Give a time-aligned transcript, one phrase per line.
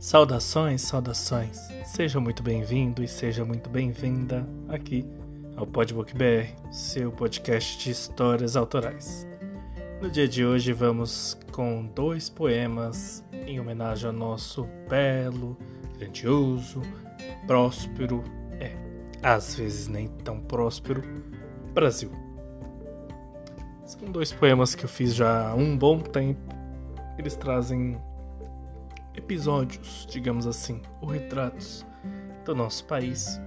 [0.00, 1.68] Saudações, saudações.
[1.84, 5.06] Seja muito bem-vindo e seja muito bem-vinda aqui
[5.54, 9.28] ao Podbook BR, seu podcast de histórias autorais.
[10.00, 15.54] No dia de hoje vamos com dois poemas em homenagem ao nosso belo,
[15.98, 16.80] grandioso,
[17.46, 18.24] próspero,
[18.58, 18.72] é,
[19.22, 21.02] às vezes nem tão próspero,
[21.74, 22.10] Brasil.
[23.84, 26.40] São dois poemas que eu fiz já há um bom tempo.
[27.18, 28.00] Eles trazem
[29.30, 31.86] episódios, digamos assim, ou retratos
[32.44, 33.40] do nosso país.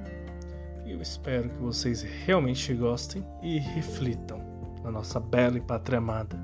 [0.85, 4.39] Eu espero que vocês realmente gostem e reflitam
[4.81, 6.39] na nossa bela e pátria amada.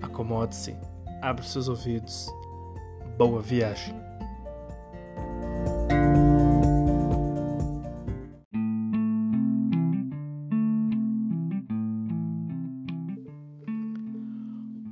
[0.00, 0.74] Acomode-se,
[1.20, 2.26] abra seus ouvidos.
[3.18, 3.94] Boa viagem!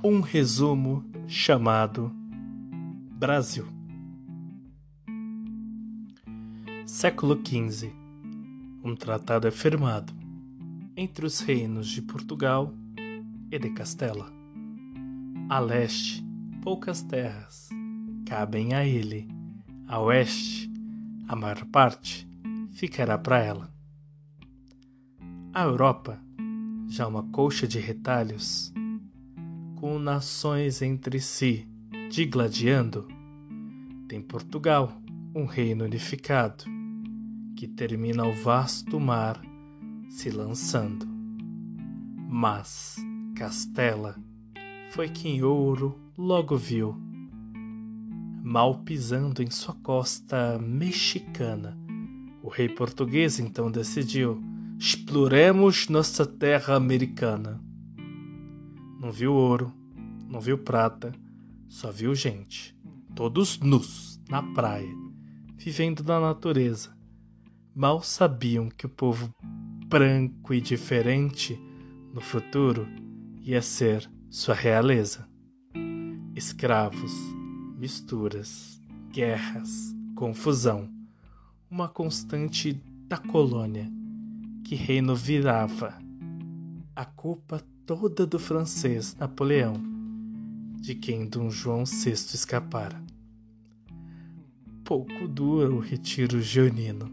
[0.03, 2.11] Um resumo chamado
[3.23, 3.65] Brasil.
[6.85, 7.89] Século XV.
[8.83, 10.11] Um tratado é firmado
[10.97, 12.73] entre os reinos de Portugal
[13.49, 14.29] e de Castela.
[15.47, 16.21] A leste,
[16.61, 17.69] poucas terras
[18.27, 19.25] cabem a ele.
[19.87, 20.69] A oeste,
[21.25, 22.27] a maior parte
[22.73, 23.73] ficará para ela.
[25.53, 26.19] A Europa,
[26.89, 28.73] já uma colcha de retalhos,
[29.79, 31.72] com nações entre si
[32.13, 33.07] digladiando,
[34.07, 35.01] tem Portugal,
[35.33, 36.63] um reino unificado,
[37.57, 39.41] que termina ao vasto mar
[40.11, 41.07] se lançando.
[42.29, 42.97] Mas
[43.35, 44.15] Castela
[44.91, 46.95] foi quem ouro logo viu,
[48.43, 51.75] mal pisando em sua costa mexicana.
[52.43, 54.39] O rei português então decidiu:
[54.77, 57.59] exploremos nossa terra americana.
[58.99, 59.73] Não viu ouro,
[60.29, 61.11] não viu prata,
[61.73, 62.77] só viu gente,
[63.15, 64.95] todos nus, na praia,
[65.57, 66.95] vivendo na natureza.
[67.73, 69.33] Mal sabiam que o povo
[69.87, 71.59] branco e diferente
[72.13, 72.87] no futuro
[73.41, 75.27] ia ser sua realeza.
[76.35, 77.11] Escravos,
[77.75, 78.79] misturas,
[79.11, 80.87] guerras, confusão,
[81.71, 82.73] uma constante
[83.07, 83.91] da colônia
[84.63, 85.97] que reino virava.
[86.95, 89.92] A culpa toda do francês Napoleão
[90.83, 93.01] de quem Dom João VI escapara.
[94.83, 97.09] Pouco dura o retiro geonino,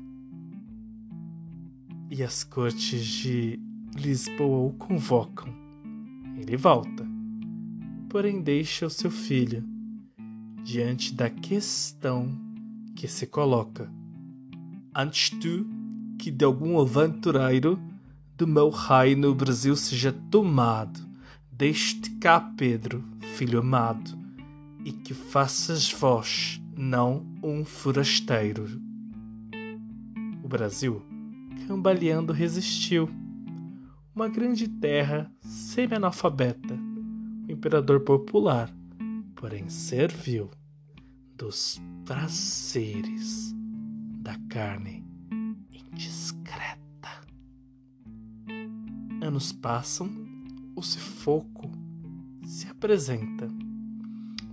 [2.10, 3.60] e as cortes de
[3.94, 5.54] Lisboa o convocam.
[6.36, 7.06] Ele volta,
[8.08, 9.62] porém deixa o seu filho
[10.64, 12.28] diante da questão
[12.96, 13.88] que se coloca.
[14.92, 15.64] Antes tu
[16.18, 17.80] que de algum aventureiro
[18.36, 20.98] do meu reino o Brasil seja tomado,
[21.52, 23.04] deixe-te cá, Pedro,
[23.40, 24.18] filho amado,
[24.84, 28.66] e que faças vós, não um forasteiro.
[30.44, 31.02] O Brasil,
[31.66, 33.08] cambaleando, resistiu.
[34.14, 36.78] Uma grande terra semi-analfabeta,
[37.48, 38.70] o imperador popular,
[39.34, 40.50] porém serviu
[41.34, 43.54] dos prazeres
[44.20, 45.02] da carne
[45.72, 46.78] indiscreta.
[49.22, 50.10] Anos passam,
[50.76, 51.79] o sufoco
[52.50, 53.48] se apresenta.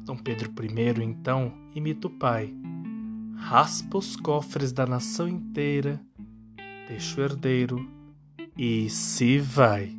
[0.06, 2.54] Dom Pedro I, então, imita o pai.
[3.36, 6.00] Raspa os cofres da nação inteira,
[6.88, 7.90] deixa o herdeiro
[8.56, 9.98] e se vai.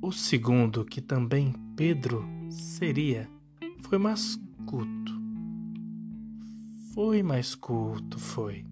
[0.00, 3.28] O segundo, que também Pedro seria,
[3.82, 5.12] foi mais culto.
[6.94, 8.64] Foi mais culto, foi,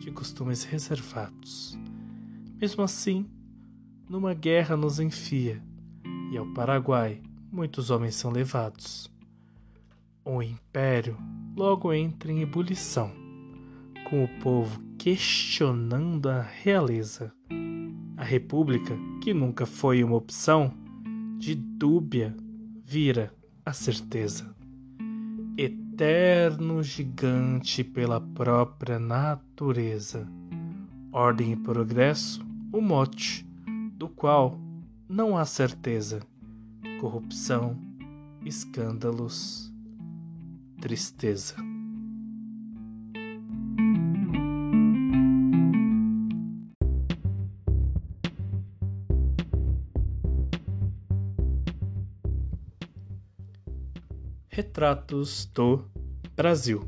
[0.00, 1.78] de costumes reservados.
[2.60, 3.26] Mesmo assim,
[4.08, 5.62] numa guerra nos enfia,
[6.32, 9.10] e ao Paraguai muitos homens são levados.
[10.24, 11.16] O império
[11.56, 13.10] logo entra em ebulição,
[14.08, 17.32] com o povo questionando a realeza.
[18.16, 20.72] A república, que nunca foi uma opção,
[21.38, 22.36] de dúbia
[22.84, 24.54] vira a certeza.
[25.56, 30.28] Eterno gigante pela própria natureza.
[31.12, 33.44] Ordem e progresso, o mote,
[33.94, 34.60] do qual
[35.08, 36.20] não há certeza
[37.00, 37.78] corrupção,
[38.44, 39.72] escândalos,
[40.82, 41.56] tristeza.
[54.50, 55.90] Retratos do
[56.36, 56.86] Brasil.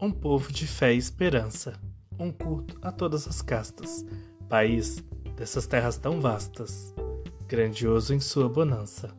[0.00, 1.89] Um povo de fé e esperança
[2.20, 4.04] um culto a todas as castas,
[4.46, 5.02] país
[5.36, 6.94] dessas terras tão vastas,
[7.48, 9.10] grandioso em sua bonança.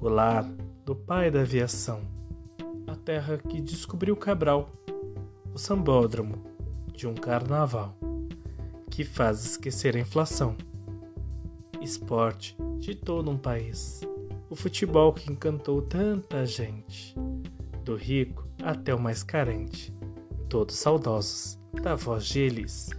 [0.00, 0.44] o lar
[0.84, 2.02] do pai da aviação,
[2.86, 4.70] a terra que descobriu Cabral,
[5.52, 6.42] o sambódromo
[6.92, 7.96] de um carnaval
[8.90, 10.56] que faz esquecer a inflação.
[11.80, 14.02] Esporte de todo um país,
[14.50, 17.14] o futebol que encantou tanta gente,
[17.84, 19.92] do rico até o mais carente,
[20.48, 22.90] todos saudosos da voz de Elis.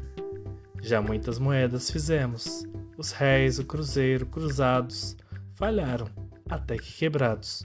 [0.82, 2.66] Já muitas moedas fizemos,
[2.98, 5.16] os réis, o cruzeiro, cruzados,
[5.54, 6.10] falharam
[6.50, 7.64] até que quebrados.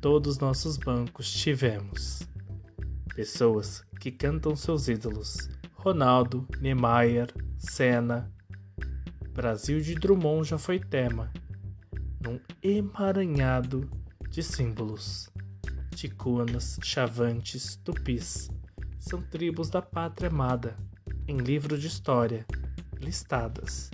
[0.00, 2.22] Todos nossos bancos tivemos.
[3.14, 8.32] Pessoas que cantam seus ídolos: Ronaldo, Niemeyer, Senna.
[9.32, 11.32] Brasil de Drummond já foi tema,
[12.20, 13.88] num emaranhado
[14.30, 15.28] de símbolos.
[15.94, 18.48] Ticunas, chavantes, tupis
[18.98, 20.76] são tribos da pátria amada,
[21.26, 22.46] em livro de história,
[23.00, 23.90] listadas,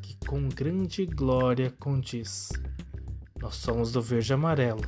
[0.00, 2.50] que com grande glória condiz.
[3.40, 4.82] Nós somos do verde amarelo,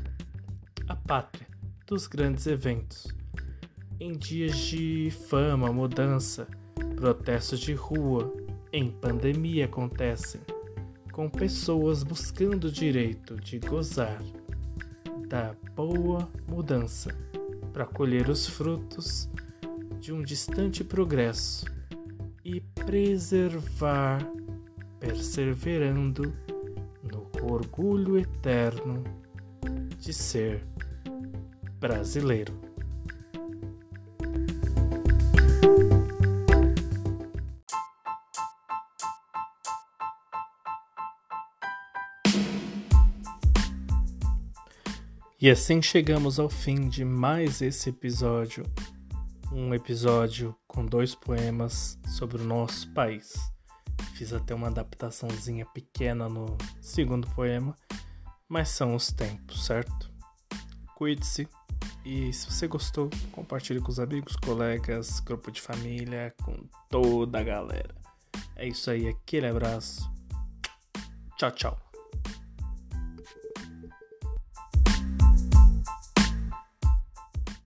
[0.88, 1.46] a pátria
[1.86, 3.06] dos grandes eventos.
[4.00, 6.46] Em dias de fama, mudança,
[6.96, 8.34] protestos de rua,
[8.72, 10.40] em pandemia acontecem,
[11.12, 14.20] com pessoas buscando o direito de gozar
[15.28, 17.16] da boa mudança
[17.72, 19.28] para colher os frutos
[20.04, 21.64] de um distante progresso
[22.44, 24.22] e preservar,
[25.00, 26.30] perseverando
[27.42, 29.02] orgulho eterno
[29.98, 30.62] de ser
[31.80, 32.52] brasileiro.
[45.40, 48.64] E assim chegamos ao fim de mais esse episódio.
[49.56, 53.34] Um episódio com dois poemas sobre o nosso país.
[54.16, 57.72] Fiz até uma adaptaçãozinha pequena no segundo poema,
[58.48, 60.12] mas são os tempos, certo?
[60.96, 61.48] Cuide-se
[62.04, 67.44] e se você gostou, compartilhe com os amigos, colegas, grupo de família, com toda a
[67.44, 67.94] galera.
[68.56, 70.12] É isso aí, aquele abraço.
[71.38, 71.93] Tchau, tchau.